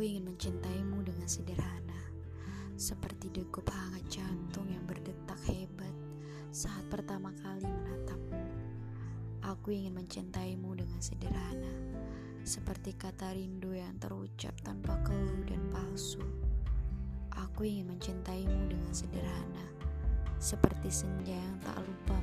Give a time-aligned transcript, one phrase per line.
[0.00, 2.00] Aku ingin mencintaimu dengan sederhana,
[2.72, 5.92] seperti degup hangat jantung yang berdetak hebat
[6.48, 8.40] saat pertama kali menatapmu.
[9.44, 12.00] Aku ingin mencintaimu dengan sederhana,
[12.48, 16.24] seperti kata rindu yang terucap tanpa keluh dan palsu.
[17.36, 19.68] Aku ingin mencintaimu dengan sederhana,
[20.40, 22.16] seperti senja yang tak lupa